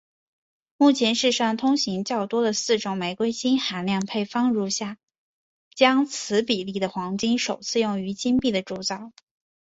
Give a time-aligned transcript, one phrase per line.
[0.77, 4.97] 目前世上通行的较多的四种玫瑰金含量配方如下
[5.75, 9.11] 将此比例的黄金首次用于金币的铸造。